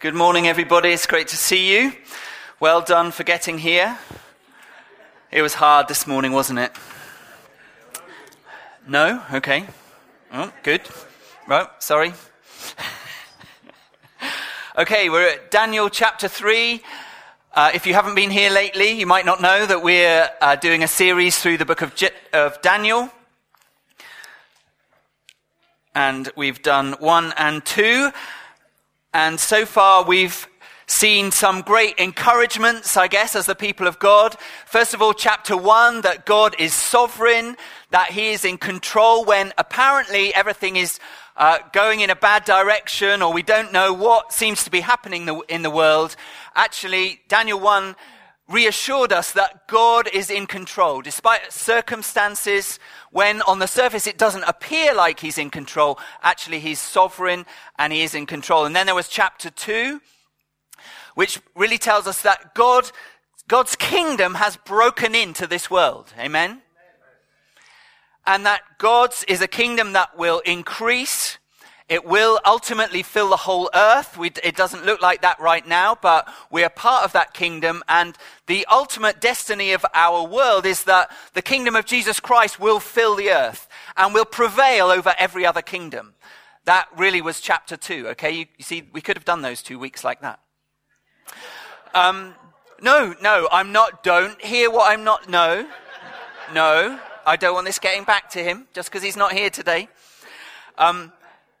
[0.00, 0.90] Good morning, everybody.
[0.90, 1.92] It's great to see you.
[2.60, 3.98] Well done for getting here.
[5.32, 6.70] It was hard this morning, wasn't it?
[8.86, 9.20] No?
[9.32, 9.66] Okay.
[10.32, 10.82] Oh, good.
[11.48, 12.12] Right, sorry.
[14.78, 16.80] okay, we're at Daniel chapter 3.
[17.52, 20.84] Uh, if you haven't been here lately, you might not know that we're uh, doing
[20.84, 23.10] a series through the book of, J- of Daniel.
[25.92, 28.12] And we've done one and two.
[29.20, 30.46] And so far, we've
[30.86, 34.36] seen some great encouragements, I guess, as the people of God.
[34.64, 37.56] First of all, chapter one, that God is sovereign,
[37.90, 41.00] that he is in control when apparently everything is
[41.36, 45.28] uh, going in a bad direction or we don't know what seems to be happening
[45.48, 46.14] in the world.
[46.54, 47.96] Actually, Daniel 1
[48.48, 51.02] reassured us that God is in control.
[51.02, 52.78] Despite circumstances,
[53.10, 57.44] when on the surface it doesn't appear like he's in control, actually he's sovereign
[57.78, 58.64] and he is in control.
[58.64, 60.00] And then there was chapter 2,
[61.14, 62.90] which really tells us that God,
[63.48, 66.12] God's kingdom has broken into this world.
[66.18, 66.62] Amen?
[68.26, 71.38] And that God's is a kingdom that will increase
[71.88, 74.18] it will ultimately fill the whole earth.
[74.18, 77.82] We, it doesn't look like that right now, but we are part of that kingdom.
[77.88, 82.78] And the ultimate destiny of our world is that the kingdom of Jesus Christ will
[82.78, 86.14] fill the earth and will prevail over every other kingdom.
[86.64, 88.30] That really was chapter two, okay?
[88.32, 90.40] You, you see, we could have done those two weeks like that.
[91.94, 92.34] Um,
[92.82, 94.04] no, no, I'm not.
[94.04, 95.28] Don't hear what I'm not.
[95.30, 95.66] No,
[96.52, 99.88] no, I don't want this getting back to him just because he's not here today.
[100.76, 101.12] Um,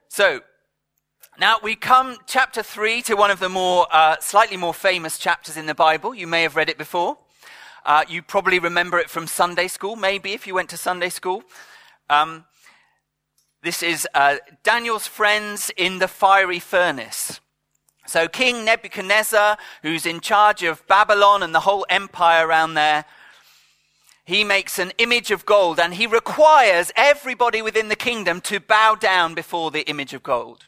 [0.08, 0.40] so,
[1.38, 5.56] now we come, chapter 3, to one of the more, uh, slightly more famous chapters
[5.56, 6.14] in the Bible.
[6.14, 7.18] You may have read it before.
[7.84, 11.42] Uh, you probably remember it from Sunday school, maybe if you went to Sunday school.
[12.10, 12.46] Um,
[13.62, 17.40] this is uh, Daniel's friends in the fiery furnace.
[18.06, 23.04] So, King Nebuchadnezzar, who's in charge of Babylon and the whole empire around there,
[24.28, 28.94] he makes an image of gold and he requires everybody within the kingdom to bow
[28.94, 30.66] down before the image of gold.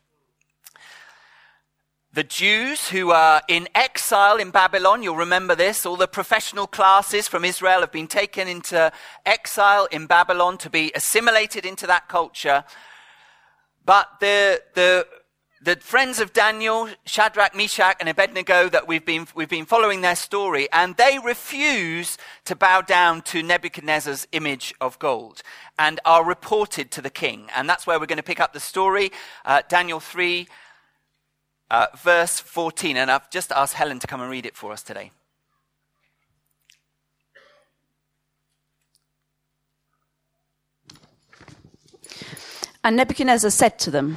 [2.14, 7.28] The Jews who are in exile in Babylon, you'll remember this, all the professional classes
[7.28, 8.90] from Israel have been taken into
[9.26, 12.64] exile in Babylon to be assimilated into that culture.
[13.84, 15.06] But the, the
[15.62, 20.16] the friends of Daniel, Shadrach, Meshach, and Abednego, that we've been, we've been following their
[20.16, 22.16] story, and they refuse
[22.46, 25.42] to bow down to Nebuchadnezzar's image of gold
[25.78, 27.48] and are reported to the king.
[27.54, 29.12] And that's where we're going to pick up the story,
[29.44, 30.48] uh, Daniel 3,
[31.70, 32.96] uh, verse 14.
[32.96, 35.10] And I've just asked Helen to come and read it for us today.
[42.82, 44.16] And Nebuchadnezzar said to them,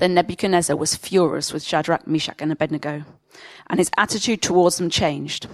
[0.00, 3.04] Then Nebuchadnezzar was furious with Shadrach, Meshach, and Abednego,
[3.68, 5.46] and his attitude towards them changed.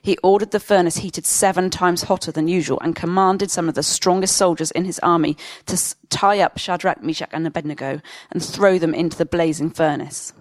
[0.00, 3.82] He ordered the furnace heated seven times hotter than usual and commanded some of the
[3.82, 5.36] strongest soldiers in his army
[5.66, 5.76] to
[6.10, 8.00] tie up Shadrach, Meshach, and Abednego
[8.30, 10.32] and throw them into the blazing furnace.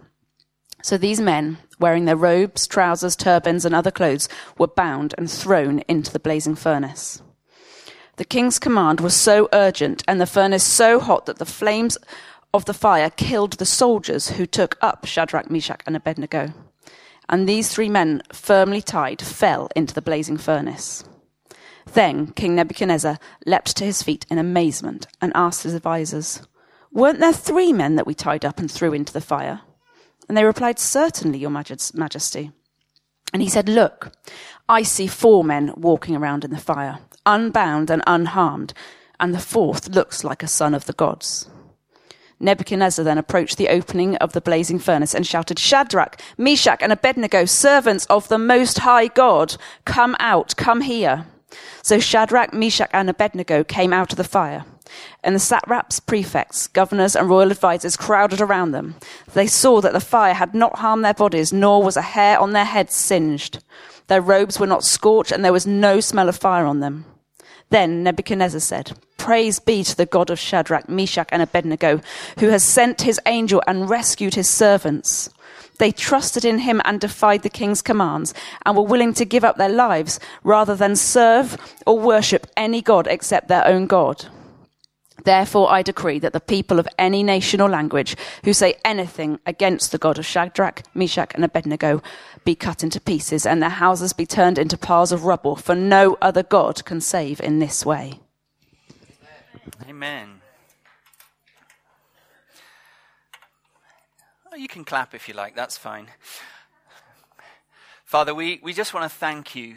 [0.84, 4.30] So these men, wearing their robes, trousers, turbans, and other clothes,
[4.60, 7.24] were bound and thrown into the blazing furnace.
[8.18, 11.98] The king's command was so urgent and the furnace so hot that the flames
[12.54, 16.54] of the fire killed the soldiers who took up Shadrach, Meshach, and Abednego.
[17.30, 21.04] And these three men, firmly tied, fell into the blazing furnace.
[21.94, 26.42] Then King Nebuchadnezzar leapt to his feet in amazement and asked his advisers,
[26.92, 29.62] Weren't there three men that we tied up and threw into the fire?
[30.28, 32.52] And they replied, Certainly, Your Majesty.
[33.34, 34.12] And he said, Look,
[34.70, 38.74] I see four men walking around in the fire, unbound and unharmed,
[39.20, 41.50] and the fourth looks like a son of the gods.
[42.40, 47.46] Nebuchadnezzar then approached the opening of the blazing furnace and shouted, Shadrach, Meshach, and Abednego,
[47.46, 51.26] servants of the Most High God, come out, come here.
[51.82, 54.66] So Shadrach, Meshach, and Abednego came out of the fire.
[55.24, 58.96] And the satraps, prefects, governors, and royal advisers crowded around them.
[59.34, 62.54] They saw that the fire had not harmed their bodies, nor was a hair on
[62.54, 63.64] their heads singed.
[64.08, 67.06] Their robes were not scorched, and there was no smell of fire on them.
[67.70, 72.02] Then Nebuchadnezzar said, Praise be to the God of Shadrach, Meshach, and Abednego,
[72.40, 75.30] who has sent his angel and rescued his servants.
[75.78, 78.34] They trusted in him and defied the king's commands
[78.66, 83.06] and were willing to give up their lives rather than serve or worship any god
[83.08, 84.26] except their own God.
[85.28, 88.16] Therefore, I decree that the people of any nation or language
[88.46, 92.02] who say anything against the God of Shadrach, Meshach, and Abednego
[92.46, 96.18] be cut into pieces, and their houses be turned into piles of rubble, for no
[96.22, 98.22] other God can save in this way.
[99.90, 100.40] Amen.
[104.50, 106.08] Oh, you can clap if you like, that's fine.
[108.06, 109.76] Father, we, we just want to thank you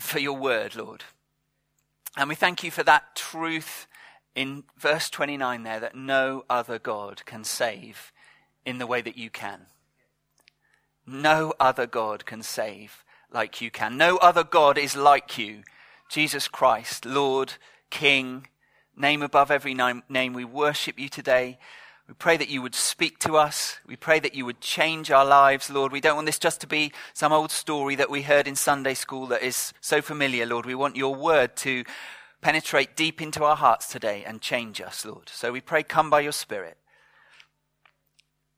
[0.00, 1.04] for your word, Lord.
[2.16, 3.86] And we thank you for that truth
[4.34, 8.12] in verse 29 there that no other God can save
[8.64, 9.66] in the way that you can.
[11.06, 13.96] No other God can save like you can.
[13.96, 15.62] No other God is like you.
[16.08, 17.54] Jesus Christ, Lord,
[17.90, 18.46] King,
[18.96, 20.32] name above every name.
[20.32, 21.58] We worship you today.
[22.08, 23.78] We pray that you would speak to us.
[23.86, 25.92] We pray that you would change our lives, Lord.
[25.92, 28.94] We don't want this just to be some old story that we heard in Sunday
[28.94, 30.66] school that is so familiar, Lord.
[30.66, 31.84] We want your word to
[32.40, 35.28] penetrate deep into our hearts today and change us, Lord.
[35.28, 36.76] So we pray, come by your Spirit.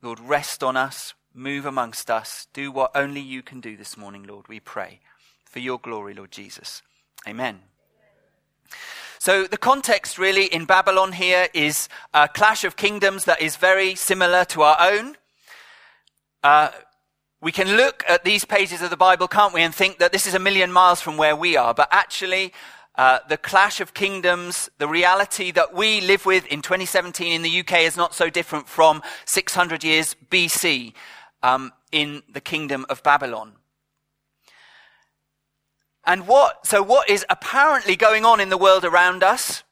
[0.00, 4.24] Lord, rest on us, move amongst us, do what only you can do this morning,
[4.24, 4.48] Lord.
[4.48, 5.00] We pray
[5.44, 6.82] for your glory, Lord Jesus.
[7.28, 7.60] Amen.
[9.18, 13.94] So, the context really in Babylon here is a clash of kingdoms that is very
[13.94, 15.16] similar to our own.
[16.42, 16.70] Uh,
[17.40, 20.26] we can look at these pages of the Bible, can't we, and think that this
[20.26, 21.74] is a million miles from where we are.
[21.74, 22.52] But actually,
[22.96, 27.60] uh, the clash of kingdoms, the reality that we live with in 2017 in the
[27.60, 30.92] UK is not so different from 600 years BC
[31.42, 33.52] um, in the kingdom of Babylon.
[36.06, 39.62] And what, so what is apparently going on in the world around us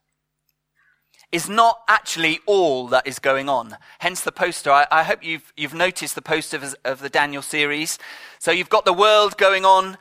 [1.30, 3.76] is not actually all that is going on.
[4.00, 4.70] Hence the poster.
[4.70, 7.98] I, I hope you've, you've noticed the poster of, of the Daniel series.
[8.38, 9.96] So you've got the world going on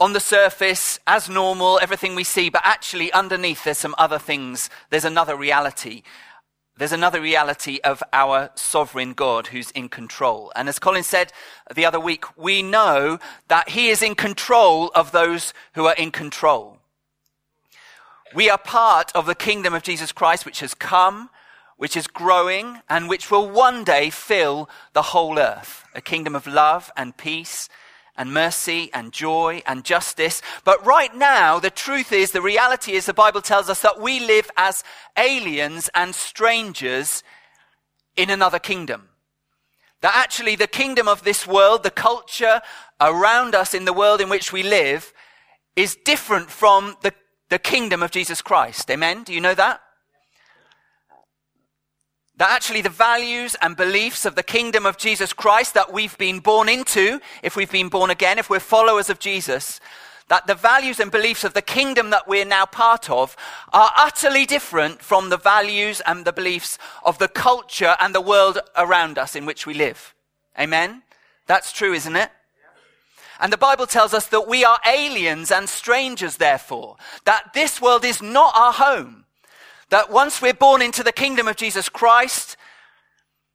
[0.00, 4.68] on the surface as normal, everything we see, but actually underneath there's some other things.
[4.90, 6.02] There's another reality.
[6.82, 10.50] There's another reality of our sovereign God who's in control.
[10.56, 11.32] And as Colin said
[11.72, 16.10] the other week, we know that he is in control of those who are in
[16.10, 16.78] control.
[18.34, 21.30] We are part of the kingdom of Jesus Christ, which has come,
[21.76, 25.84] which is growing, and which will one day fill the whole earth.
[25.94, 27.68] A kingdom of love and peace
[28.16, 30.42] and mercy and joy and justice.
[30.64, 34.20] But right now, the truth is, the reality is, the Bible tells us that we
[34.20, 34.84] live as
[35.16, 37.22] aliens and strangers
[38.16, 39.08] in another kingdom.
[40.00, 42.60] That actually the kingdom of this world, the culture
[43.00, 45.12] around us in the world in which we live,
[45.76, 47.12] is different from the,
[47.48, 48.90] the kingdom of Jesus Christ.
[48.90, 49.22] Amen?
[49.22, 49.81] Do you know that?
[52.36, 56.40] That actually the values and beliefs of the kingdom of Jesus Christ that we've been
[56.40, 59.80] born into, if we've been born again, if we're followers of Jesus,
[60.28, 63.36] that the values and beliefs of the kingdom that we're now part of
[63.72, 68.58] are utterly different from the values and the beliefs of the culture and the world
[68.76, 70.14] around us in which we live.
[70.58, 71.02] Amen?
[71.46, 72.30] That's true, isn't it?
[73.40, 78.04] And the Bible tells us that we are aliens and strangers, therefore, that this world
[78.04, 79.24] is not our home
[79.92, 82.56] that once we're born into the kingdom of Jesus Christ,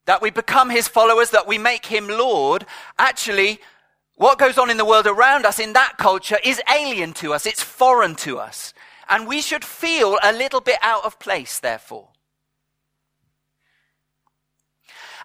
[0.06, 2.64] that we become his followers, that we make him Lord,
[3.00, 3.60] actually,
[4.18, 7.48] what goes on in the world around us in that culture is alien to us.
[7.48, 8.76] It's foreign to us.
[9.10, 12.10] And we should feel a little bit out of place, therefore.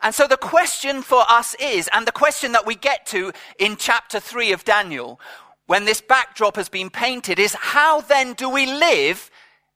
[0.02, 3.76] And so the question for us is, and the question that we get to in
[3.76, 5.20] chapter 3 of Daniel,
[5.66, 9.30] when this backdrop has been painted, is how then do we live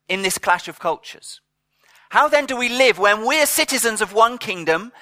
[0.09, 1.41] in this clash of cultures.
[2.11, 4.93] How then do we live when we're citizens of one kingdom,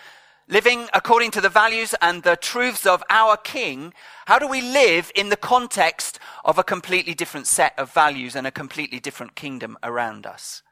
[0.48, 3.92] living according to the values and the truths of our king?
[4.26, 8.46] How do we live in the context of a completely different set of values and
[8.46, 10.62] a completely different kingdom around us?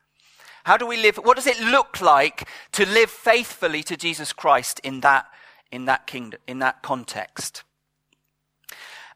[0.64, 1.16] How do we live?
[1.16, 5.26] What does it look like to live faithfully to Jesus Christ in that,
[5.70, 7.64] in that kingdom, in that context?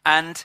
[0.05, 0.45] And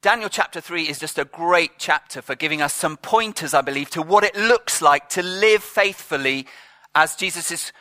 [0.00, 3.90] Daniel chapter 3 is just a great chapter for giving us some pointers, I believe,
[3.90, 6.46] to what it looks like to live faithfully
[6.94, 7.72] as Jesus'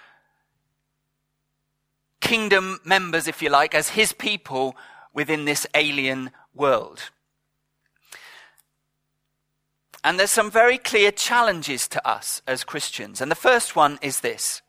[2.20, 4.76] kingdom members, if you like, as his people
[5.14, 7.12] within this alien world.
[10.04, 13.22] And there's some very clear challenges to us as Christians.
[13.22, 14.64] And the first one is this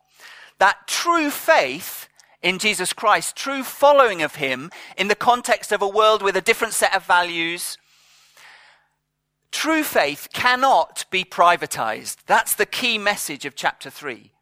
[0.58, 2.07] that true faith
[2.42, 6.40] in Jesus Christ, true following of Him in the context of a world with a
[6.40, 7.78] different set of values,
[9.50, 12.18] true faith cannot be privatized.
[12.26, 14.32] That's the key message of chapter 3.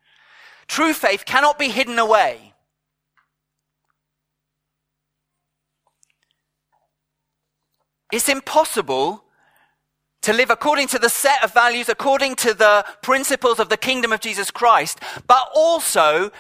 [0.69, 2.53] True faith cannot be hidden away.
[8.12, 9.25] It's impossible
[10.23, 14.12] to live according to the set of values, according to the principles of the kingdom
[14.12, 16.31] of Jesus Christ, but also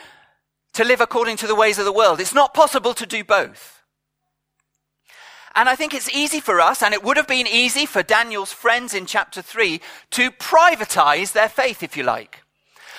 [0.76, 2.20] to live according to the ways of the world.
[2.20, 3.82] It's not possible to do both.
[5.54, 8.52] And I think it's easy for us, and it would have been easy for Daniel's
[8.52, 9.80] friends in chapter 3
[10.10, 12.42] to privatize their faith, if you like.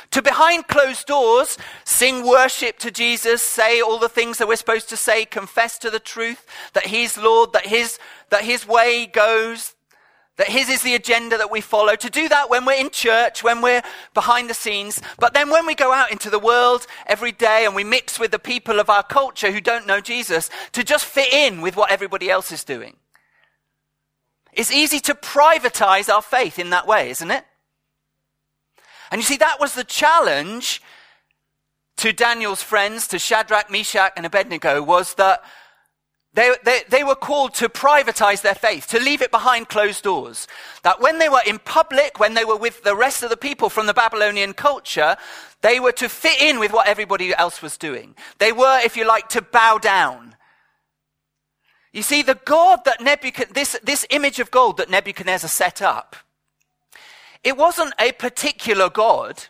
[0.09, 4.89] To behind closed doors, sing worship to Jesus, say all the things that we're supposed
[4.89, 7.99] to say, confess to the truth that He's Lord, that His,
[8.31, 9.75] that His way goes,
[10.37, 11.95] that His is the agenda that we follow.
[11.95, 13.81] To do that when we're in church, when we're
[14.13, 15.01] behind the scenes.
[15.19, 18.31] But then when we go out into the world every day and we mix with
[18.31, 21.91] the people of our culture who don't know Jesus, to just fit in with what
[21.91, 22.95] everybody else is doing.
[24.53, 27.45] It's easy to privatize our faith in that way, isn't it?
[29.11, 30.81] And you see, that was the challenge
[31.97, 35.43] to Daniel's friends, to Shadrach, Meshach, and Abednego, was that
[36.37, 40.47] they, they, they, were called to privatize their faith, to leave it behind closed doors.
[40.83, 43.69] That when they were in public, when they were with the rest of the people
[43.69, 45.17] from the Babylonian culture,
[45.61, 48.13] they were to fit in with what everybody else was doing.
[48.37, 50.35] They were, if you like, to bow down.
[51.91, 56.15] You see, the God that Nebuchadnezzar, this, this image of gold that Nebuchadnezzar set up,
[57.43, 59.45] it wasn't a particular God.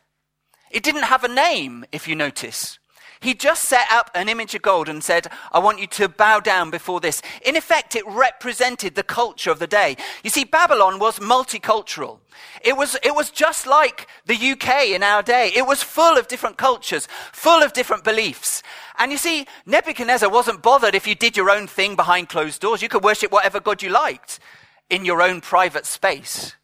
[0.71, 2.79] It didn't have a name, if you notice.
[3.19, 6.39] He just set up an image of gold and said, I want you to bow
[6.39, 7.21] down before this.
[7.43, 9.97] In effect, it represented the culture of the day.
[10.23, 12.19] You see, Babylon was multicultural.
[12.63, 15.51] It was, it was just like the UK in our day.
[15.55, 18.61] It was full of different cultures, full of different beliefs.
[18.97, 22.81] And you see, Nebuchadnezzar wasn't bothered if you did your own thing behind closed doors.
[22.81, 24.39] You could worship whatever God you liked
[24.89, 26.55] in your own private space.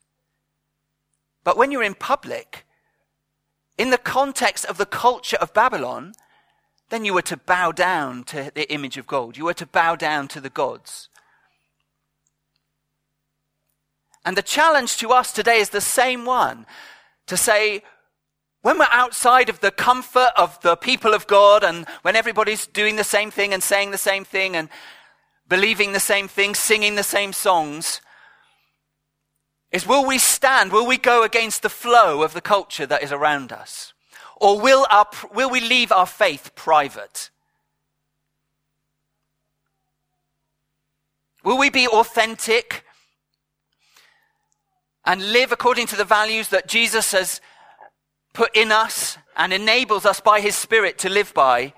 [1.44, 2.66] But when you're in public,
[3.78, 6.14] in the context of the culture of Babylon,
[6.94, 9.36] then you were to bow down to the image of gold.
[9.36, 11.10] You were to bow down to the gods.
[14.24, 16.68] And the challenge to us today is the same one
[17.26, 17.82] to say,
[18.62, 22.96] when we're outside of the comfort of the people of God and when everybody's doing
[22.96, 24.70] the same thing and saying the same thing and
[25.50, 28.02] believing the same thing, singing the same songs,
[29.72, 33.12] is will we stand, will we go against the flow of the culture that is
[33.12, 33.93] around us?
[34.38, 37.30] Or will, our, will we leave our faith private?
[41.44, 42.86] Will we be authentic
[45.06, 47.42] and live according to the values that Jesus has
[48.34, 51.74] put in us and enables us by his Spirit to live by?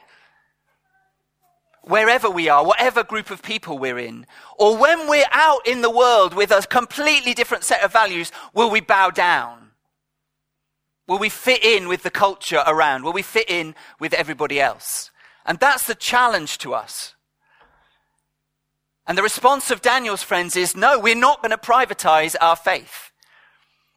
[1.81, 4.25] Wherever we are, whatever group of people we're in,
[4.57, 8.71] or when we're out in the world with a completely different set of values, will
[8.71, 9.64] we bow down?
[11.07, 13.03] Will we fit in with the culture around?
[13.03, 15.11] Will we fit in with everybody else?
[15.45, 17.15] And that's the challenge to us.
[19.07, 23.11] And the response of Daniel's friends is no, we're not going to privatize our faith.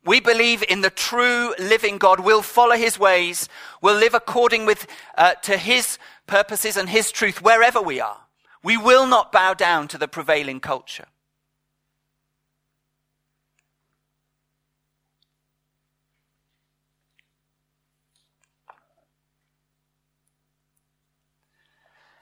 [0.04, 2.20] We believe in the true living God.
[2.20, 3.48] We'll follow his ways.
[3.82, 4.86] We'll live according with,
[5.16, 8.20] uh, to his purposes and his truth wherever we are.
[8.62, 11.06] We will not bow down to the prevailing culture.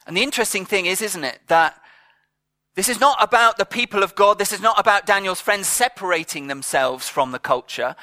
[0.06, 1.80] And the interesting thing is, isn't it, that
[2.76, 4.38] this is not about the people of God.
[4.38, 7.96] This is not about Daniel's friends separating themselves from the culture.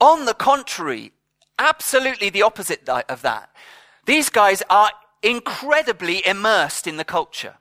[0.00, 1.12] On the contrary,
[1.58, 3.50] absolutely the opposite of that.
[4.04, 4.90] These guys are
[5.22, 7.54] incredibly immersed in the culture.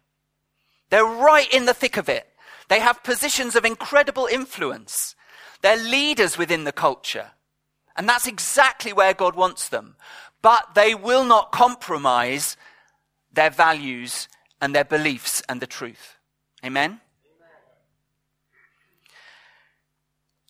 [0.89, 2.27] They're right in the thick of it.
[2.67, 5.15] They have positions of incredible influence.
[5.61, 7.31] They're leaders within the culture.
[7.95, 9.95] And that's exactly where God wants them.
[10.41, 12.57] But they will not compromise
[13.33, 14.27] their values
[14.59, 16.17] and their beliefs and the truth.
[16.63, 17.01] Amen?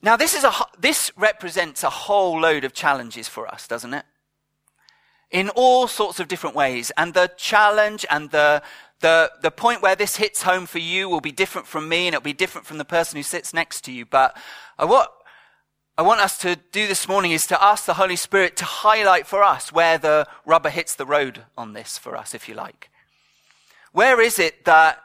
[0.04, 4.06] Now, this, is a, this represents a whole load of challenges for us, doesn't it?
[5.30, 6.92] In all sorts of different ways.
[6.98, 8.64] And the challenge and the,
[9.02, 12.16] the, the point where this hits home for you will be different from me and
[12.16, 14.06] it'll be different from the person who sits next to you.
[14.06, 14.36] But
[14.80, 15.14] uh, what
[16.02, 19.28] I want us to do this morning is to ask the Holy Spirit to highlight
[19.28, 22.90] for us where the rubber hits the road on this for us, if you like.
[23.92, 25.04] Where is it that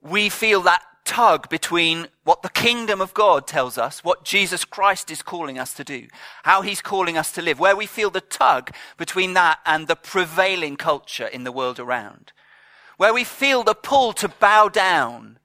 [0.00, 5.10] we feel that tug between what the kingdom of God tells us, what Jesus Christ
[5.10, 6.06] is calling us to do,
[6.44, 9.96] how he's calling us to live, where we feel the tug between that and the
[9.96, 12.32] prevailing culture in the world around,
[12.96, 15.38] where we feel the pull to bow down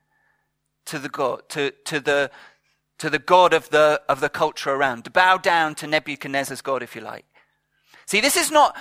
[0.85, 2.31] to the God, to, to the,
[2.99, 6.83] to the God of the, of the culture around, to bow down to Nebuchadnezzar's God,
[6.83, 7.25] if you like.
[8.05, 8.75] See, this is not,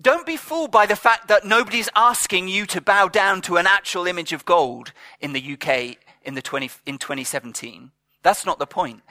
[0.00, 3.66] don't be fooled by the fact that nobody's asking you to bow down to an
[3.66, 7.90] actual image of gold in the UK in, the 20, in 2017.
[8.22, 9.02] That's not the point.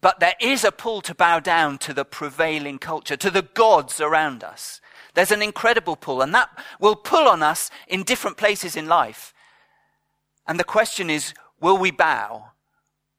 [0.00, 4.00] But there is a pull to bow down to the prevailing culture, to the gods
[4.00, 4.80] around us.
[5.14, 9.32] There's an incredible pull, and that will pull on us in different places in life.
[10.46, 12.50] And the question is will we bow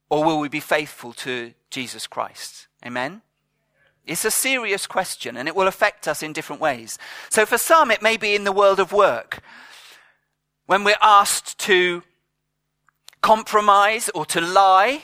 [0.09, 2.67] or will we be faithful to Jesus Christ?
[2.85, 3.21] Amen?
[4.05, 6.97] It's a serious question and it will affect us in different ways.
[7.29, 9.39] So for some, it may be in the world of work.
[10.65, 12.03] When we're asked to
[13.21, 15.03] compromise or to lie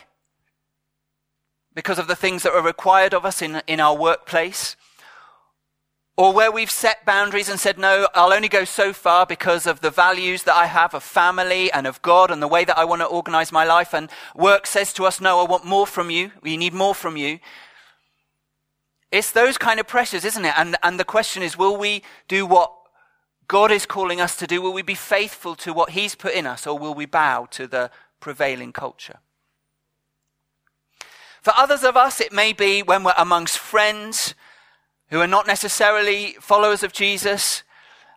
[1.74, 4.76] because of the things that are required of us in, in our workplace.
[6.16, 9.82] Or where we've set boundaries and said, no, I'll only go so far because of
[9.82, 12.86] the values that I have of family and of God and the way that I
[12.86, 13.94] want to organize my life.
[13.96, 16.32] And work says to us, no, I want more from you.
[16.44, 17.40] We need more from you.
[19.12, 20.54] It's those kind of pressures, isn't it?
[20.56, 22.72] And, and the question is, will we do what
[23.48, 24.62] God is calling us to do?
[24.62, 27.66] Will we be faithful to what He's put in us or will we bow to
[27.66, 27.90] the
[28.24, 29.20] prevailing culture.
[31.42, 34.34] For others of us, it may be when we're amongst friends
[35.14, 37.62] who are not necessarily followers of Jesus,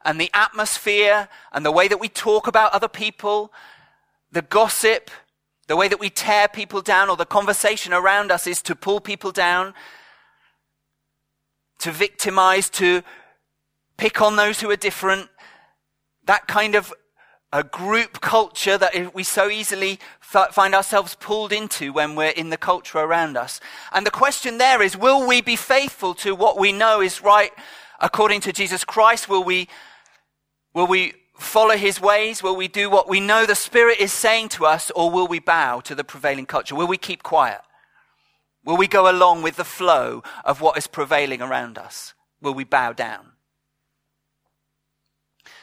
[0.03, 3.53] and the atmosphere and the way that we talk about other people,
[4.33, 5.11] the gossip,
[5.67, 8.99] the way that we tear people down, or the conversation around us is to pull
[8.99, 9.75] people down,
[11.81, 13.03] to victimize, to
[13.99, 15.29] pick on those who are different.
[16.25, 16.95] That kind of
[17.53, 22.57] a group culture that we so easily find ourselves pulled into when we're in the
[22.57, 23.61] culture around us.
[23.93, 27.53] And the question there is, will we be faithful to what we know is right
[28.01, 29.29] according to Jesus Christ?
[29.29, 29.69] Will we,
[30.75, 32.43] will we follow his ways?
[32.43, 34.91] Will we do what we know the Spirit is saying to us?
[34.97, 36.75] Or will we bow to the prevailing culture?
[36.75, 37.61] Will we keep quiet?
[38.65, 42.15] Will we go along with the flow of what is prevailing around us?
[42.43, 43.33] Will we bow down?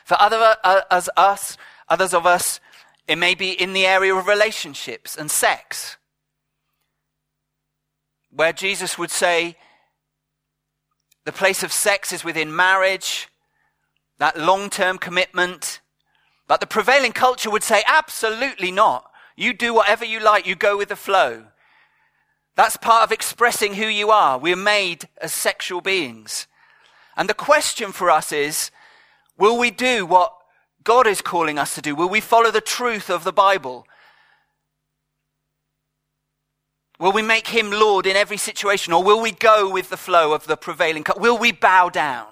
[0.05, 1.57] For other, uh, as us,
[1.93, 2.59] Others of us,
[3.07, 5.97] it may be in the area of relationships and sex,
[8.31, 9.57] where Jesus would say,
[11.23, 13.27] the place of sex is within marriage,
[14.17, 15.81] that long term commitment.
[16.47, 19.11] But the prevailing culture would say, absolutely not.
[19.35, 21.43] You do whatever you like, you go with the flow.
[22.55, 24.39] That's part of expressing who you are.
[24.39, 26.47] We're made as sexual beings.
[27.15, 28.71] And the question for us is,
[29.37, 30.33] will we do what
[30.83, 31.95] God is calling us to do?
[31.95, 33.87] Will we follow the truth of the Bible?
[36.99, 40.33] Will we make him Lord in every situation, or will we go with the flow
[40.33, 41.05] of the prevailing?
[41.17, 42.27] Will we bow down?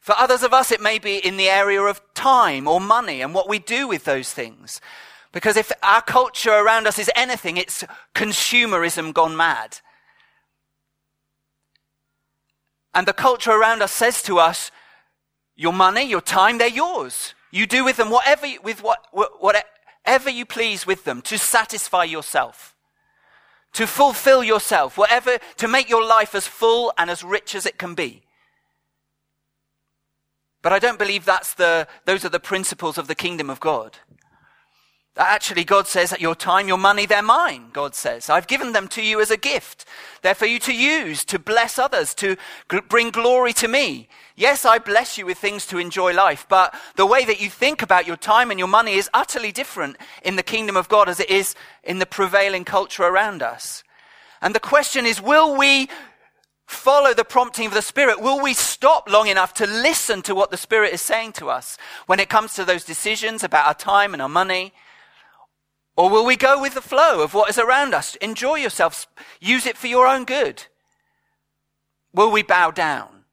[0.00, 3.34] For others of us, it may be in the area of time or money and
[3.34, 4.80] what we do with those things.
[5.32, 7.84] Because if our culture around us is anything, it's
[8.14, 9.80] consumerism gone mad.
[12.98, 14.72] And the culture around us says to us,
[15.54, 17.32] your money, your time, they're yours.
[17.52, 22.74] You do with them whatever, with what, whatever you please with them to satisfy yourself,
[23.74, 27.78] to fulfill yourself, whatever, to make your life as full and as rich as it
[27.78, 28.24] can be.
[30.60, 33.98] But I don't believe that's the, those are the principles of the kingdom of God.
[35.18, 38.30] Actually, God says that your time, your money, they're mine, God says.
[38.30, 39.84] I've given them to you as a gift.
[40.22, 42.36] They're for you to use, to bless others, to
[42.88, 44.08] bring glory to me.
[44.36, 47.82] Yes, I bless you with things to enjoy life, but the way that you think
[47.82, 51.18] about your time and your money is utterly different in the kingdom of God as
[51.18, 53.82] it is in the prevailing culture around us.
[54.40, 55.88] And the question is, will we
[56.66, 58.20] follow the prompting of the Spirit?
[58.20, 61.76] Will we stop long enough to listen to what the Spirit is saying to us
[62.06, 64.72] when it comes to those decisions about our time and our money?
[65.98, 68.14] Or will we go with the flow of what is around us?
[68.16, 69.08] Enjoy yourselves,
[69.40, 70.66] Use it for your own good.
[72.14, 73.24] Will we bow down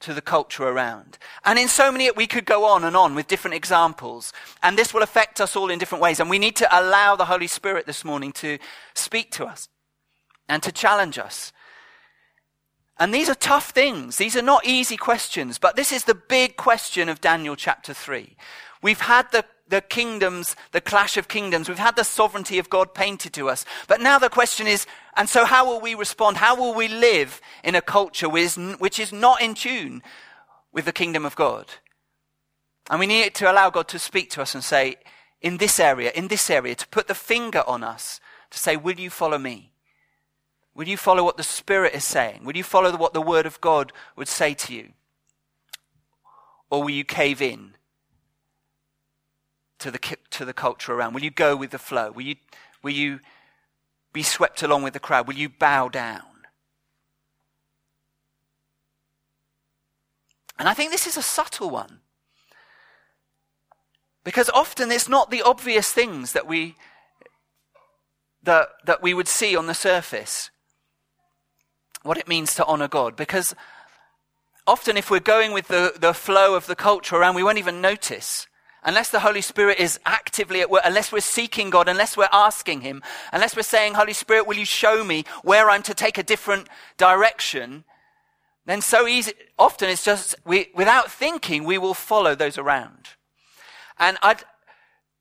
[0.00, 1.16] to the culture around?
[1.46, 4.34] And in so many, we could go on and on with different examples.
[4.62, 6.20] And this will affect us all in different ways.
[6.20, 8.58] And we need to allow the Holy Spirit this morning to
[8.92, 9.70] speak to us
[10.50, 11.54] and to challenge us.
[12.98, 14.18] And these are tough things.
[14.18, 18.36] These are not easy questions, but this is the big question of Daniel chapter 3.
[18.82, 21.66] We've had the, the kingdoms, the clash of kingdoms.
[21.66, 23.64] We've had the sovereignty of God painted to us.
[23.88, 26.36] But now the question is, and so how will we respond?
[26.36, 30.02] How will we live in a culture which is, not in tune
[30.72, 31.68] with the kingdom of God?
[32.90, 34.96] And we need to allow God to speak to us and say,
[35.40, 39.00] in this area, in this area, to put the finger on us, to say, will
[39.00, 39.72] you follow me?
[40.74, 42.44] Will you follow what the Spirit is saying?
[42.44, 44.90] Will you follow what the Word of God would say to you?
[46.68, 47.72] Or will you cave in
[49.82, 51.14] to the, to the culture around?
[51.14, 52.10] Will you go with the flow?
[52.12, 52.36] Will you,
[52.82, 53.20] will you
[54.12, 55.26] be swept along with the crowd?
[55.26, 56.22] Will you bow down?
[60.58, 61.98] And I think this is a subtle one.
[64.24, 66.76] Because often it's not the obvious things that we,
[68.44, 70.50] that, that we would see on the surface.
[72.04, 73.16] What it means to honor God.
[73.16, 73.56] Because
[74.64, 77.80] often if we're going with the, the flow of the culture around, we won't even
[77.80, 78.46] notice.
[78.84, 82.80] Unless the Holy Spirit is actively at work, unless we're seeking God, unless we're asking
[82.80, 86.22] Him, unless we're saying, Holy Spirit, will you show me where I'm to take a
[86.22, 87.84] different direction?
[88.66, 93.10] Then so easy, often it's just, we, without thinking, we will follow those around.
[93.98, 94.42] And I'd,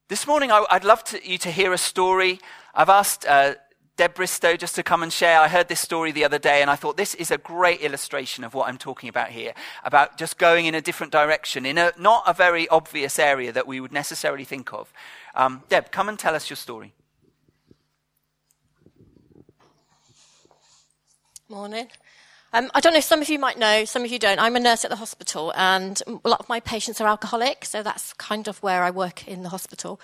[0.09, 2.39] this morning, I, would love to, you to hear a story.
[2.73, 3.55] I've asked uh,
[3.97, 5.39] Deb Bristow just to come and share.
[5.39, 8.43] I heard this story the other day, and I thought this is a great illustration
[8.43, 11.91] of what I'm talking about here about just going in a different direction in a
[11.97, 14.91] not a very obvious area that we would necessarily think of.
[15.35, 16.93] Um, Deb, come and tell us your story.
[21.49, 21.89] Morning.
[22.53, 24.39] Um, I don't know, some of you might know, some of you don't.
[24.39, 27.81] I'm a nurse at the hospital, and a lot of my patients are alcoholic, so
[27.81, 30.01] that's kind of where I work in the hospital.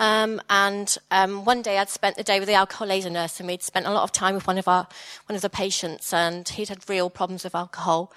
[0.00, 3.48] Um, and um, one day I'd spent the day with the alcohol liaison nurse, and
[3.48, 4.86] we'd spent a lot of time with one of our
[5.26, 8.12] one of the patients, and he'd had real problems with alcohol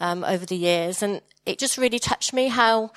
[0.00, 2.90] um, over the years, and it just really touched me how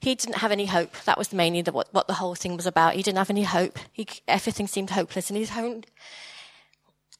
[0.00, 0.92] he didn't have any hope.
[1.04, 2.94] That was mainly the, what, what the whole thing was about.
[2.94, 3.78] He didn't have any hope.
[3.92, 5.84] He, everything seemed hopeless, and his own.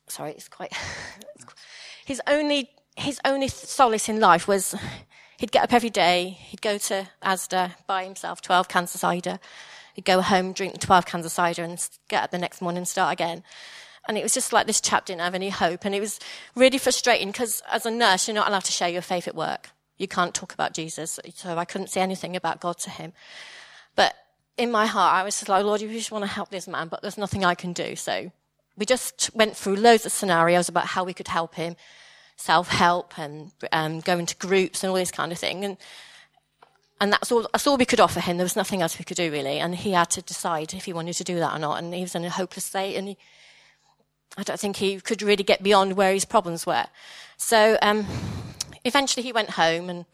[0.08, 0.72] Sorry, it's quite.
[2.04, 4.74] his only his only solace in life was
[5.38, 9.40] he'd get up every day, he'd go to Asda, buy himself 12 cans of cider,
[9.94, 12.88] he'd go home, drink 12 cans of cider, and get up the next morning and
[12.88, 13.42] start again.
[14.08, 15.84] And it was just like this chap didn't have any hope.
[15.84, 16.18] And it was
[16.54, 19.70] really frustrating because as a nurse, you're not allowed to share your faith at work.
[19.96, 21.20] You can't talk about Jesus.
[21.34, 23.12] So I couldn't say anything about God to him.
[23.94, 24.14] But
[24.56, 26.88] in my heart, I was just like, Lord, you just want to help this man,
[26.88, 27.94] but there's nothing I can do.
[27.94, 28.32] So
[28.76, 31.76] we just went through loads of scenarios about how we could help him
[32.36, 35.64] self-help and um, going to groups and all this kind of thing.
[35.64, 35.76] And,
[37.02, 38.36] and that's all, that's all we could offer him.
[38.36, 39.58] There was nothing else we could do really.
[39.58, 41.82] And he had to decide if he wanted to do that or not.
[41.82, 43.18] And he was in a hopeless state and he,
[44.38, 46.84] I don't think he could really get beyond where his problems were.
[47.36, 48.06] So, um,
[48.84, 50.04] eventually he went home and,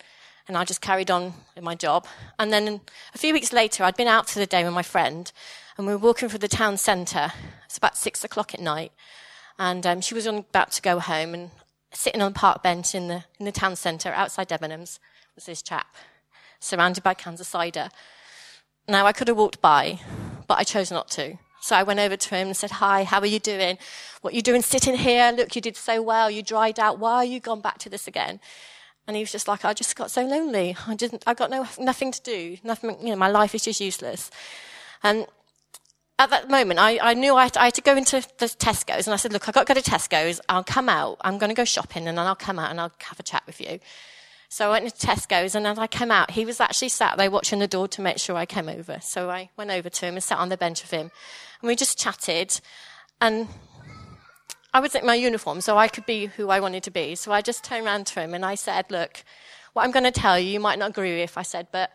[0.48, 2.06] and I just carried on in my job.
[2.38, 2.80] And then
[3.14, 5.30] a few weeks later, I'd been out for the day with my friend
[5.76, 7.32] and we were walking through the town centre.
[7.66, 8.92] It's about six o'clock at night.
[9.58, 11.50] And um, she was about to go home, and
[11.92, 14.98] sitting on a park bench in the, in the town centre outside Debenhams
[15.34, 15.96] was this chap,
[16.60, 17.88] surrounded by cans of cider.
[18.86, 20.00] Now, I could have walked by,
[20.46, 21.38] but I chose not to.
[21.60, 23.78] So I went over to him and said, Hi, how are you doing?
[24.20, 25.32] What are you doing sitting here?
[25.32, 26.30] Look, you did so well.
[26.30, 26.98] You dried out.
[26.98, 28.40] Why are you gone back to this again?
[29.06, 30.76] And he was just like, I just got so lonely.
[30.86, 32.58] I didn't, I got no, nothing to do.
[32.62, 34.30] Nothing, you know, my life is just useless.
[35.02, 35.26] And
[36.18, 38.46] at that moment, I, I knew I had, to, I had, to, go into the
[38.46, 40.40] Tesco's and I said, look, I've got to go to Tesco's.
[40.48, 41.16] I'll come out.
[41.22, 43.44] I'm going to go shopping and then I'll come out and I'll have a chat
[43.46, 43.80] with you.
[44.48, 47.30] So I went into Tesco's and as I came out, he was actually sat there
[47.30, 48.98] watching the door to make sure I came over.
[49.00, 51.10] So I went over to him and sat on the bench with him
[51.60, 52.60] and we just chatted
[53.20, 53.48] and
[54.72, 57.14] I was in my uniform so I could be who I wanted to be.
[57.14, 59.24] So I just turned around to him and I said, look,
[59.72, 61.90] what I'm going to tell you, you might not agree with, if I said, but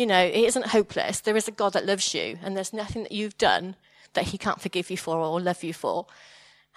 [0.00, 1.20] you know, it isn't hopeless.
[1.20, 3.76] There is a God that loves you, and there's nothing that you've done
[4.14, 6.06] that he can't forgive you for or love you for.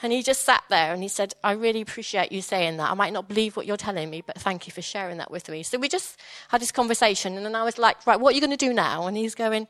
[0.03, 2.91] And he just sat there and he said, I really appreciate you saying that.
[2.91, 5.47] I might not believe what you're telling me, but thank you for sharing that with
[5.49, 5.63] me.
[5.63, 8.41] So we just had this conversation, and then I was like, right, what are you
[8.41, 9.07] going to do now?
[9.07, 9.65] And he's going,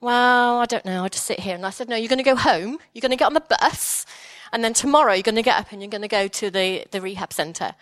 [0.00, 1.02] well, I don't know.
[1.02, 1.54] I'll just sit here.
[1.54, 2.78] And I said, no, you're going to go home.
[2.94, 4.06] You're going to get on the bus.
[4.52, 6.86] And then tomorrow you're going to get up and you're going to go to the,
[6.90, 7.74] the rehab center.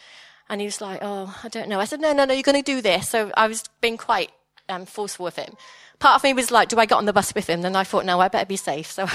[0.49, 1.79] And he was like, oh, I don't know.
[1.79, 3.09] I said, no, no, no, you're going to do this.
[3.09, 4.33] So I was being quite
[4.69, 5.55] um, forceful with him.
[5.99, 7.63] Part of me was like, do I get on the bus with him?
[7.63, 8.91] Then I thought, no, I better be safe.
[8.97, 9.07] So,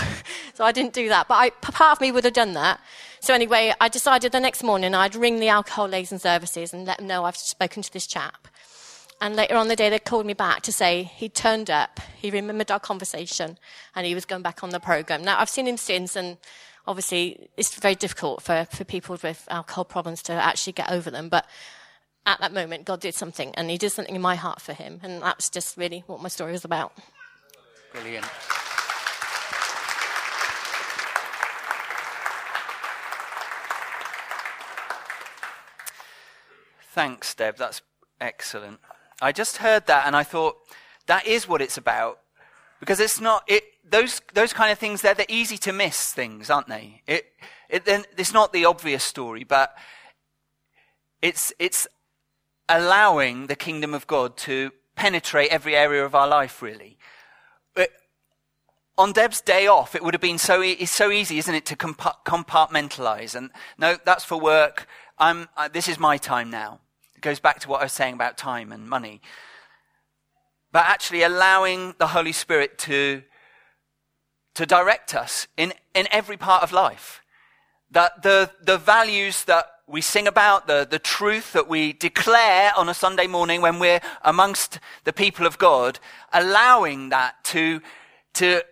[0.54, 1.28] so I didn't do that.
[1.28, 2.80] But I, part of me would have done that.
[3.20, 6.98] So anyway, I decided the next morning I'd ring the alcohol liaison services and let
[6.98, 8.48] them know I've spoken to this chap.
[9.22, 12.32] And later on the day, they called me back to say he turned up, he
[12.32, 13.60] remembered our conversation,
[13.96, 15.24] and he was going back on the program.
[15.24, 16.38] Now, I've seen him since, and
[16.88, 21.30] obviously it's very difficult for, for people with alcohol problems to actually get over them.
[21.30, 21.46] But
[22.26, 25.00] at that moment, God did something, and he did something in my heart for him.
[25.04, 26.94] And that's just really what my story was about.
[27.92, 28.26] Brilliant.
[36.94, 37.58] Thanks, Deb.
[37.58, 37.82] That's
[38.20, 38.80] excellent.
[39.22, 40.58] I just heard that and I thought
[41.08, 42.20] that is what it's about.
[42.80, 46.50] Because it's not, it, those, those kind of things, they're the easy to miss things,
[46.50, 47.02] aren't they?
[47.08, 47.26] It,
[47.70, 49.76] it, it's not the obvious story, but
[51.22, 51.88] it's, it's
[52.72, 56.98] allowing the kingdom of God to penetrate every area of our life, really.
[57.76, 57.90] But
[58.98, 61.66] on Deb's day off, it would have been so, e- it's so easy, isn't it,
[61.66, 63.36] to compartmentalize.
[63.36, 64.88] And no, that's for work.
[65.20, 66.80] I'm, uh, this is my time now.
[67.16, 69.22] It goes back to what I was saying about time and money.
[70.72, 73.24] But actually allowing the Holy Spirit to,
[74.56, 77.22] to direct us in, in every part of life.
[77.92, 82.88] That the, the values that we sing about, the, the truth that we declare on
[82.88, 86.00] a Sunday morning when we're amongst the people of God,
[86.32, 87.82] allowing that to,
[88.36, 88.64] to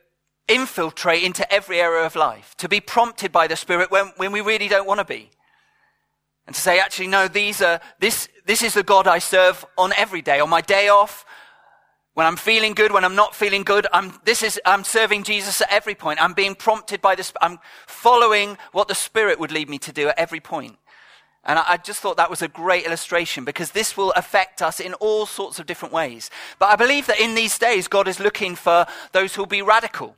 [0.48, 4.40] infiltrate into every area of life, to be prompted by the Spirit when, when we
[4.40, 5.30] really don't want to be.
[6.48, 9.92] And to say, actually, no, these are, this, this is the God I serve on
[9.98, 10.40] every day.
[10.40, 11.26] On my day off,
[12.14, 15.62] when I'm feeling good, when I'm not feeling good, I'm, this is, I'm serving Jesus
[15.62, 16.22] at every point.
[16.22, 20.08] I'm being prompted by this, I'm following what the Spirit would lead me to do
[20.08, 20.78] at every point.
[21.46, 24.94] And I, just thought that was a great illustration because this will affect us in
[24.96, 26.30] all sorts of different ways.
[26.60, 29.62] But I believe that in these days, God is looking for those who will be
[29.62, 30.16] radical.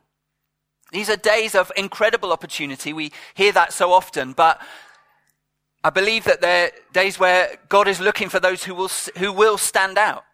[0.90, 2.92] These are days of incredible opportunity.
[2.92, 4.60] We hear that so often, but
[5.84, 9.58] I believe that they're days where God is looking for those who will, who will
[9.58, 10.24] stand out,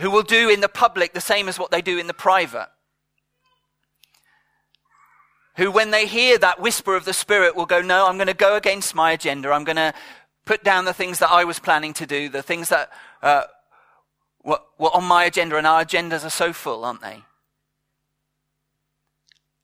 [0.00, 2.68] who will do in the public the same as what they do in the private,
[5.60, 8.34] who, when they hear that whisper of the Spirit, will go, No, I'm going to
[8.34, 9.50] go against my agenda.
[9.50, 9.92] I'm going to
[10.46, 12.90] put down the things that I was planning to do, the things that
[13.22, 13.42] uh,
[14.42, 17.24] were, were on my agenda, and our agendas are so full, aren't they?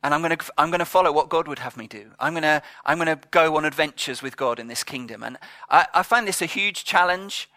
[0.02, 2.12] and I'm going to I'm going to follow what God would have me do.
[2.20, 5.38] I'm going to I'm going to go on adventures with God in this kingdom, and
[5.70, 7.48] I, I find this a huge challenge.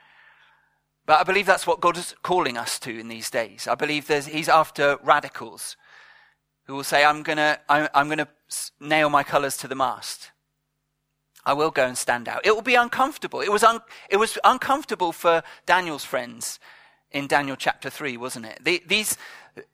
[1.05, 3.67] But I believe that's what God is calling us to in these days.
[3.67, 5.75] I believe He's after radicals
[6.69, 8.27] who will say, "I'm going to I'm, going to
[8.79, 10.29] nail my colours to the mast.
[11.43, 12.45] I will go and stand out.
[12.45, 13.41] It will be uncomfortable.
[13.41, 16.59] It was un, it was uncomfortable for Daniel's friends
[17.11, 18.59] in Daniel chapter three, wasn't it?
[18.63, 19.17] The, these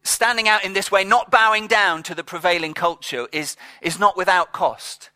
[0.03, 4.15] standing out in this way, not bowing down to the prevailing culture, is, is not
[4.15, 5.09] without cost.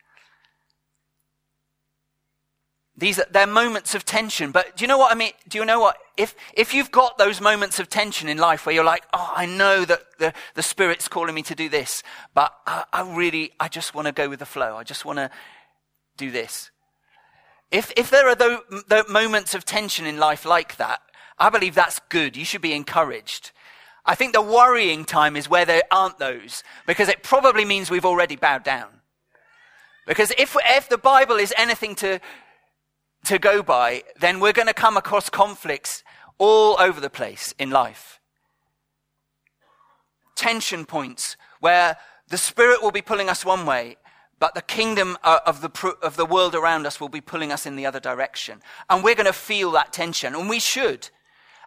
[2.99, 4.51] These are, they're moments of tension.
[4.51, 5.31] But do you know what I mean?
[5.47, 5.97] Do you know what?
[6.17, 9.45] If, if you've got those moments of tension in life where you're like, oh, I
[9.45, 13.69] know that the, the Spirit's calling me to do this, but I, I really, I
[13.69, 14.75] just want to go with the flow.
[14.75, 15.31] I just want to
[16.17, 16.71] do this.
[17.71, 21.01] If, if there are those, those moments of tension in life like that,
[21.37, 22.35] I believe that's good.
[22.35, 23.51] You should be encouraged.
[24.05, 28.05] I think the worrying time is where there aren't those, because it probably means we've
[28.05, 28.89] already bowed down.
[30.07, 32.19] Because if, if the Bible is anything to,
[33.25, 36.03] to go by, then we're going to come across conflicts
[36.37, 38.19] all over the place in life.
[40.35, 41.97] Tension points where
[42.29, 43.97] the Spirit will be pulling us one way,
[44.39, 47.65] but the kingdom uh, of the, of the world around us will be pulling us
[47.65, 48.61] in the other direction.
[48.89, 51.09] And we're going to feel that tension, and we should.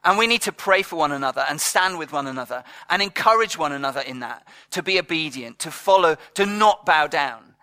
[0.04, 3.58] And we need to pray for one another and stand with one another and encourage
[3.58, 7.54] one another in that, to be obedient, to follow, to not bow down.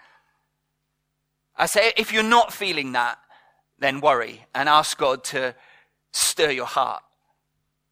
[1.58, 3.18] I say, if you're not feeling that,
[3.80, 5.56] then worry and ask God to
[6.12, 7.04] stir your heart.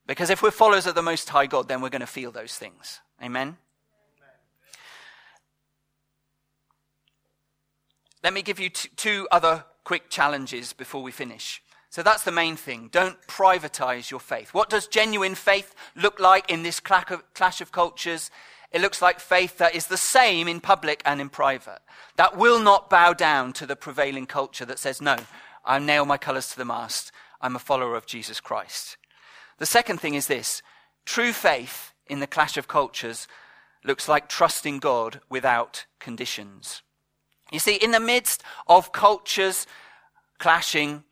[0.05, 2.55] Because if we're followers of the Most High God, then we're going to feel those
[2.55, 3.01] things.
[3.21, 3.57] Amen?
[8.23, 11.61] Let me give you t- two other quick challenges before we finish.
[11.89, 12.89] So that's the main thing.
[12.91, 14.53] Don't privatize your faith.
[14.53, 18.29] What does genuine faith look like in this clash of cultures?
[18.71, 21.79] It looks like faith that is the same in public and in private.
[22.17, 25.17] That will not bow down to the prevailing culture that says, no,
[25.67, 27.11] I nail my colors to the mast.
[27.41, 28.97] I'm a follower of Jesus Christ.
[29.59, 30.61] The second thing is this
[31.05, 33.27] true faith in the clash of cultures
[33.83, 36.81] looks like trusting God without conditions.
[37.51, 39.67] You see, in the midst of cultures
[40.39, 41.03] clashing,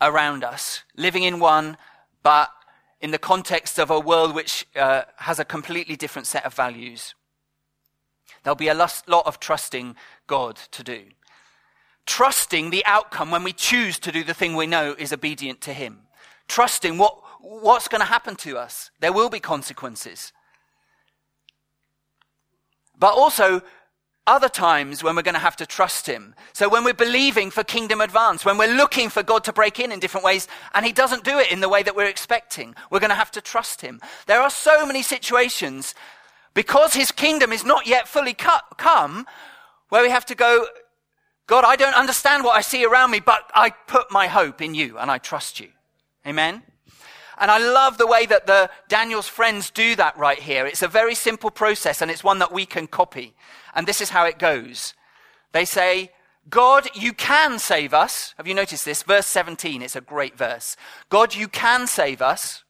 [0.00, 1.76] around us, living in one,
[2.22, 2.50] but
[3.00, 7.14] in the context of a world which uh, has a completely different set of values.
[8.42, 9.96] There'll be a lot of trusting
[10.26, 11.04] God to do.
[12.06, 15.72] Trusting the outcome when we choose to do the thing we know is obedient to
[15.72, 16.06] Him.
[16.48, 18.90] trusting what, what's going to happen to us.
[19.00, 20.32] There will be consequences.
[22.98, 23.62] But also,
[24.26, 26.34] other times when we're going to have to trust Him.
[26.52, 29.92] So when we're believing for kingdom advance, when we're looking for God to break in
[29.92, 33.00] in different ways, and He doesn't do it in the way that we're expecting, we're
[33.00, 34.00] going to have to trust Him.
[34.26, 35.94] There are so many situations
[36.54, 39.26] because His kingdom is not yet fully come
[39.90, 40.66] where we have to go,
[41.46, 44.74] God, I don't understand what I see around me, but I put my hope in
[44.74, 45.68] you and I trust you.
[46.26, 46.62] Amen.
[47.38, 50.66] And I love the way that the Daniel's friends do that right here.
[50.66, 53.34] It's a very simple process and it's one that we can copy.
[53.74, 54.94] And this is how it goes.
[55.52, 56.10] They say,
[56.48, 58.34] God, you can save us.
[58.38, 59.02] Have you noticed this?
[59.02, 60.76] Verse 17, it's a great verse.
[61.08, 62.64] God, you can save us.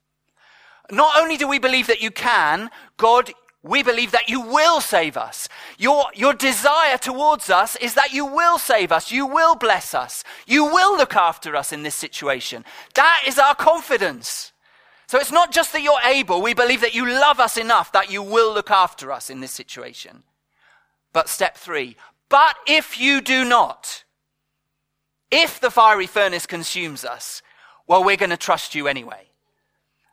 [0.91, 3.33] Not only do we believe that you can, God,
[3.67, 5.49] we believe that you will save us.
[5.79, 9.11] Your, your desire towards us is that you will save us.
[9.11, 10.25] You will bless us.
[10.47, 12.65] You will look after us in this situation.
[12.95, 14.53] That is our confidence.
[15.07, 16.43] So it's not just that you're able.
[16.43, 19.53] We believe that you love us enough that you will look after us in this
[19.53, 20.23] situation.
[21.13, 21.97] But step three,
[22.29, 24.05] but if you do not,
[25.31, 27.41] if the fiery furnace consumes us,
[27.87, 29.29] well, we're going to trust you anyway.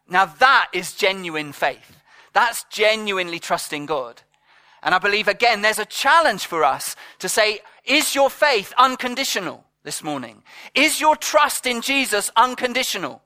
[0.07, 2.02] Now that is genuine faith.
[2.33, 4.21] That's genuinely trusting God.
[4.81, 9.63] And I believe again, there's a challenge for us to say, is your faith unconditional
[9.83, 10.43] this morning?
[10.73, 13.21] Is your trust in Jesus unconditional?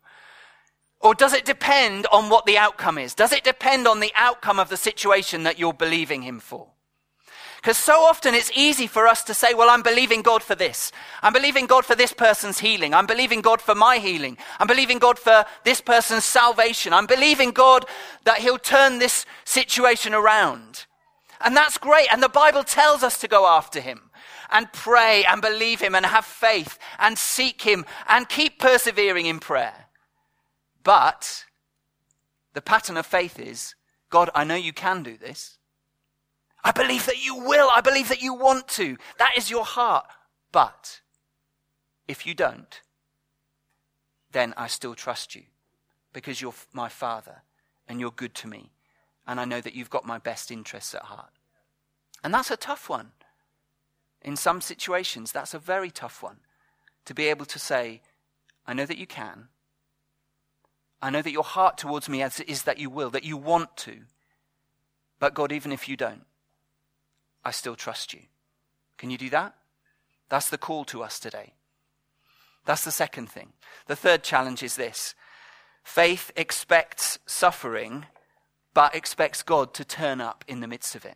[0.99, 3.13] Or does it depend on what the outcome is?
[3.13, 6.67] Does it depend on the outcome of the situation that you're believing Him for?
[7.67, 10.93] Because so often it's easy for us to say, well, I'm believing God for this.
[11.21, 12.93] I'm believing God for this person's healing.
[12.93, 14.37] I'm believing God for my healing.
[14.57, 16.93] I'm believing God for this person's salvation.
[16.93, 17.83] I'm believing God
[18.23, 20.85] that He'll turn this situation around.
[21.41, 22.07] And that's great.
[22.09, 24.11] And the Bible tells us to go after Him
[24.49, 29.39] and pray and believe Him and have faith and seek Him and keep persevering in
[29.39, 29.87] prayer.
[30.85, 31.43] But
[32.53, 33.75] the pattern of faith is
[34.09, 35.56] God, I know you can do this.
[36.67, 37.69] I believe that you will.
[37.73, 38.97] I believe that you want to.
[39.19, 40.05] That is your heart.
[40.51, 40.99] But
[42.09, 42.81] if you don't,
[44.33, 45.43] then I still trust you
[46.11, 47.43] because you're my father
[47.87, 48.71] and you're good to me.
[49.25, 51.29] And I know that you've got my best interests at heart.
[52.21, 53.11] And that's a tough one.
[54.21, 56.39] In some situations, that's a very tough one
[57.05, 58.01] to be able to say,
[58.65, 59.47] I know that you can.
[61.01, 63.99] I know that your heart towards me is that you will, that you want to.
[65.17, 66.25] But God, even if you don't,
[67.47, 68.23] I still trust you.
[68.97, 69.55] Can you do that?
[70.27, 71.53] That's the call to us today.
[72.65, 73.53] That's the second thing.
[73.85, 75.15] The third challenge is this
[75.81, 78.05] faith expects suffering,
[78.73, 81.15] but expects God to turn up in the midst of it.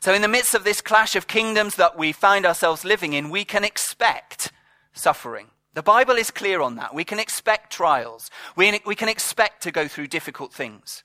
[0.00, 3.28] So, in the midst of this clash of kingdoms that we find ourselves living in,
[3.28, 4.50] we can expect
[4.94, 5.48] suffering.
[5.74, 6.94] The Bible is clear on that.
[6.94, 8.30] We can expect trials.
[8.56, 11.04] We, we can expect to go through difficult things.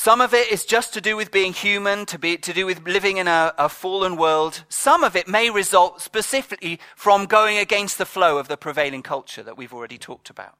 [0.00, 2.86] Some of it is just to do with being human, to, be, to do with
[2.86, 4.62] living in a, a fallen world.
[4.68, 9.42] Some of it may result specifically from going against the flow of the prevailing culture
[9.42, 10.56] that we've already talked about.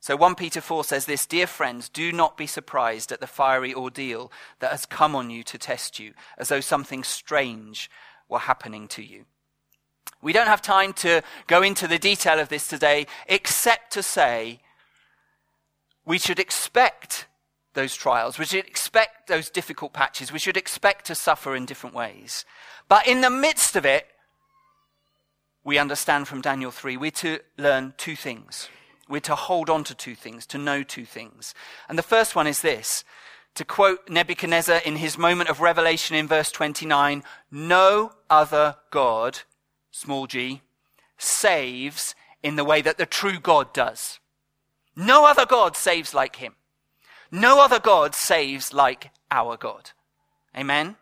[0.00, 3.72] So 1 Peter 4 says this Dear friends, do not be surprised at the fiery
[3.72, 7.90] ordeal that has come on you to test you, as though something strange
[8.28, 9.24] were happening to you.
[10.20, 14.60] We don't have time to go into the detail of this today, except to say
[16.04, 17.28] we should expect
[17.74, 18.38] those trials.
[18.38, 20.32] We should expect those difficult patches.
[20.32, 22.44] We should expect to suffer in different ways.
[22.88, 24.06] But in the midst of it,
[25.64, 28.68] we understand from Daniel 3, we're to learn two things.
[29.08, 31.54] We're to hold on to two things, to know two things.
[31.88, 33.04] And the first one is this
[33.54, 39.40] to quote Nebuchadnezzar in his moment of revelation in verse 29 no other God,
[39.90, 40.62] small g,
[41.18, 44.18] saves in the way that the true God does.
[44.96, 46.54] No other God saves like him.
[47.32, 49.90] No other God saves like our God.
[50.56, 50.96] Amen?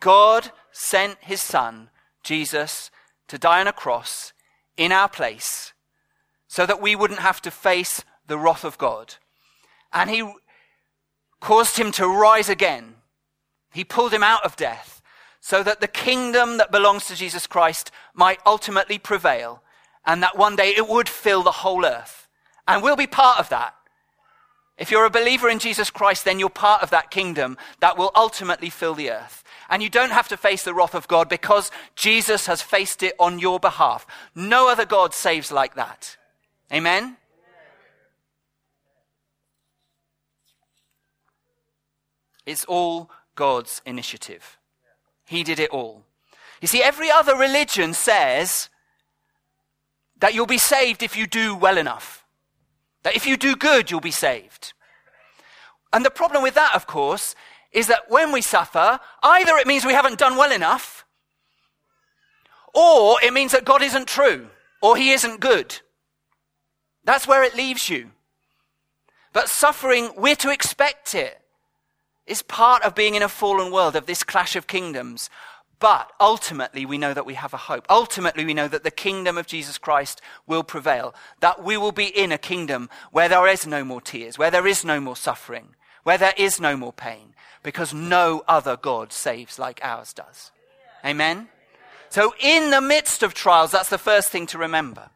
[0.00, 1.90] God sent his son,
[2.24, 2.90] Jesus,
[3.28, 4.32] to die on a cross
[4.76, 5.72] in our place
[6.48, 9.14] so that we wouldn't have to face the wrath of God.
[9.92, 10.28] And he
[11.40, 12.96] caused him to rise again.
[13.72, 15.00] He pulled him out of death
[15.40, 19.62] so that the kingdom that belongs to Jesus Christ might ultimately prevail
[20.04, 22.28] and that one day it would fill the whole earth.
[22.66, 23.74] And we'll be part of that.
[24.76, 28.10] If you're a believer in Jesus Christ, then you're part of that kingdom that will
[28.14, 29.44] ultimately fill the earth.
[29.70, 33.14] And you don't have to face the wrath of God because Jesus has faced it
[33.18, 34.06] on your behalf.
[34.34, 36.16] No other God saves like that.
[36.72, 37.16] Amen?
[42.46, 44.58] It's all God's initiative.
[45.24, 46.04] He did it all.
[46.60, 48.68] You see, every other religion says
[50.18, 52.23] that you'll be saved if you do well enough.
[53.04, 54.72] That if you do good, you'll be saved.
[55.92, 57.36] And the problem with that, of course,
[57.70, 61.04] is that when we suffer, either it means we haven't done well enough,
[62.74, 64.48] or it means that God isn't true,
[64.82, 65.80] or He isn't good.
[67.04, 68.10] That's where it leaves you.
[69.32, 71.40] But suffering, we're to expect it.
[72.26, 75.28] It's part of being in a fallen world, of this clash of kingdoms.
[75.80, 77.86] But ultimately, we know that we have a hope.
[77.90, 82.06] Ultimately, we know that the kingdom of Jesus Christ will prevail, that we will be
[82.06, 85.74] in a kingdom where there is no more tears, where there is no more suffering,
[86.02, 90.52] where there is no more pain, because no other God saves like ours does.
[91.04, 91.48] Amen?
[92.10, 95.10] So, in the midst of trials, that's the first thing to remember.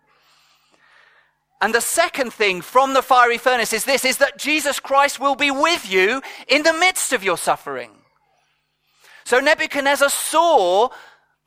[1.61, 5.35] And the second thing from the fiery furnace is this, is that Jesus Christ will
[5.35, 7.91] be with you in the midst of your suffering.
[9.29, 10.89] So Nebuchadnezzar saw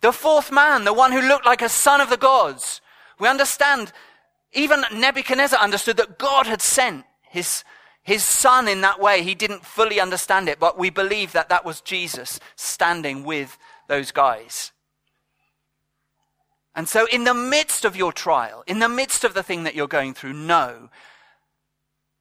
[0.02, 2.80] the fourth man, the one who looked like a son of the gods.
[3.18, 3.92] We understand,
[4.54, 7.64] even Nebuchadnezzar understood that God had sent his,
[8.04, 9.24] his son in that way.
[9.24, 13.58] He didn't fully understand it, but we believe that that was Jesus standing with
[13.88, 14.72] those guys.
[16.76, 19.74] And so, in the midst of your trial, in the midst of the thing that
[19.74, 20.92] you're going through, know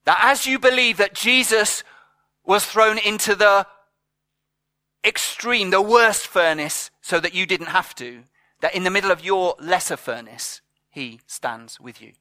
[0.07, 1.85] that as you believe that Jesus
[2.47, 3.67] was thrown into the
[5.05, 8.25] extreme, the worst furnace, so that you didn't have to,
[8.61, 12.13] that in the middle of your lesser furnace, he stands with you.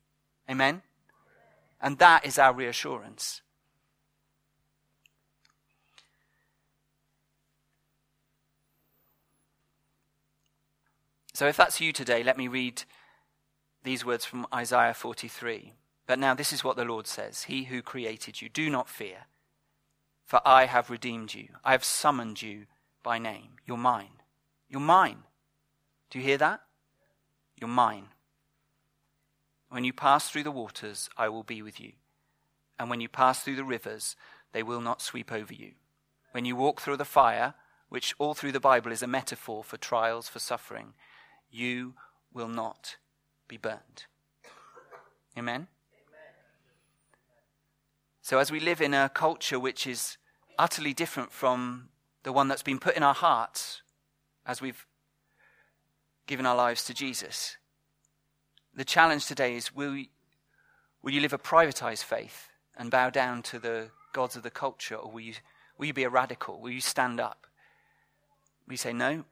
[0.49, 0.81] Amen?
[1.81, 3.41] And that is our reassurance.
[11.33, 12.83] So if that's you today, let me read
[13.83, 15.73] these words from Isaiah 43.
[16.05, 19.27] But now this is what the Lord says He who created you, do not fear,
[20.29, 21.47] for I have redeemed you.
[21.65, 22.67] I have summoned you
[23.01, 23.53] by name.
[23.65, 24.21] You're mine.
[24.69, 25.23] You're mine.
[26.11, 26.61] Do you hear that?
[27.59, 28.09] You're mine.
[29.69, 31.93] When you pass through the waters, I will be with you.
[32.77, 34.15] And when you pass through the rivers,
[34.51, 35.71] they will not sweep over you.
[36.31, 37.55] When you walk through the fire,
[37.89, 40.93] which all through the Bible is a metaphor for trials, for suffering,
[41.49, 41.95] you
[42.31, 42.97] will not
[43.47, 44.05] be burned.
[45.35, 45.69] Amen?
[48.29, 50.17] So, as we live in a culture which is
[50.59, 51.89] utterly different from
[52.21, 53.81] the one that's been put in our hearts
[54.45, 54.85] as we've
[56.27, 57.57] given our lives to Jesus,
[58.75, 60.05] the challenge today is will, you,
[61.01, 64.93] will you live a privatized faith and bow down to the gods of the culture,
[64.93, 65.33] or will you,
[65.79, 66.61] will you be a radical?
[66.61, 67.47] Will you stand up?
[68.67, 69.25] Will you say, No,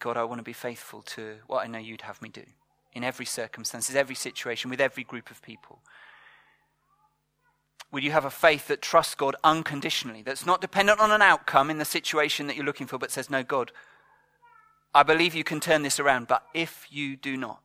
[0.00, 2.44] God, I want to be faithful to what I know you'd have me do
[2.92, 5.80] in every circumstance, every situation, with every group of people.
[7.90, 11.70] Will you have a faith that trusts God unconditionally, that's not dependent on an outcome
[11.70, 13.72] in the situation that you're looking for, but says, No, God,
[14.94, 17.60] I believe you can turn this around, but if you do not,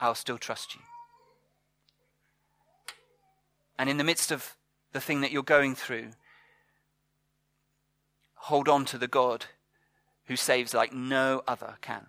[0.00, 0.80] I'll still trust you.
[3.78, 4.56] And in the midst of
[4.92, 6.10] the thing that you're going through,
[8.34, 9.46] hold on to the God
[10.26, 12.06] who saves like no other can.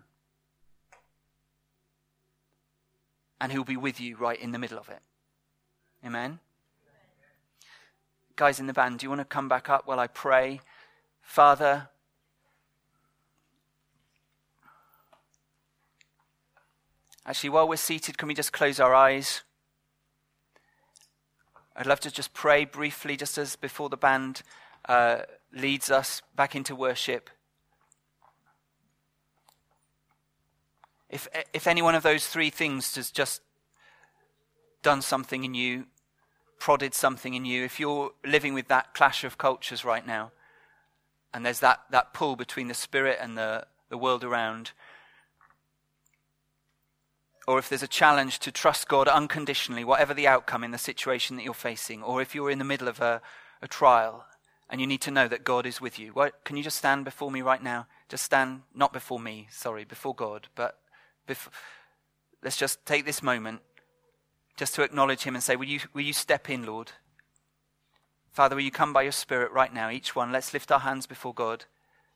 [3.39, 4.99] And who'll be with you right in the middle of it.
[6.05, 6.39] Amen?
[8.38, 10.61] Guys in the band, do you want to come back up while I pray?
[11.23, 11.89] Father,
[17.25, 19.41] actually, while we're seated, can we just close our eyes?
[21.75, 24.43] I'd love to just pray briefly, just as before the band
[24.88, 25.21] uh,
[25.51, 27.31] leads us back into worship.
[31.09, 33.41] If, if any one of those three things has just
[34.83, 35.88] done something in you,
[36.59, 40.31] prodded something in you, if you're living with that clash of cultures right now,
[41.33, 44.71] and there's that, that pull between the spirit and the, the world around,
[47.47, 51.37] or if there's a challenge to trust God unconditionally, whatever the outcome in the situation
[51.37, 53.21] that you're facing, or if you're in the middle of a,
[53.61, 54.25] a trial
[54.69, 57.05] and you need to know that God is with you, what, can you just stand
[57.05, 57.87] before me right now?
[58.09, 60.79] Just stand, not before me, sorry, before God, but
[61.25, 61.53] before,
[62.43, 63.61] let's just take this moment
[64.57, 66.91] just to acknowledge Him and say, Will you, will you step in, Lord?
[68.31, 70.31] Father, will you come by your Spirit right now, each one?
[70.31, 71.65] Let's lift our hands before God.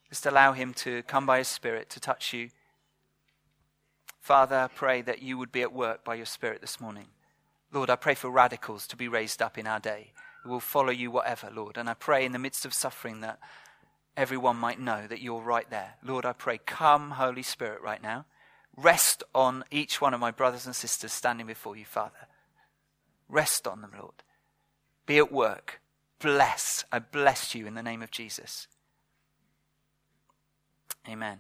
[0.10, 2.50] Just allow Him to come by His Spirit to touch you.
[4.20, 7.08] Father, I pray that you would be at work by your Spirit this morning.
[7.72, 10.12] Lord, I pray for radicals to be raised up in our day
[10.44, 11.78] who will follow you whatever, Lord.
[11.78, 13.40] And I pray in the midst of suffering that
[14.18, 15.94] everyone might know that you're right there.
[16.04, 18.26] Lord, I pray, come, Holy Spirit, right now.
[18.76, 22.28] Rest on each one of my brothers and sisters standing before you, Father.
[23.32, 24.24] Rest on them, Lord.
[25.06, 25.82] Be at work.
[26.20, 26.84] Bless.
[26.92, 28.68] I bless you in the name of Jesus.
[31.10, 31.40] Amen.